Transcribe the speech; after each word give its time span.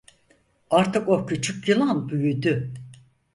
Artık 0.69 1.09
o 1.09 1.25
küçük 1.25 1.67
yılan 1.69 2.09
büyüdü. 2.09 2.73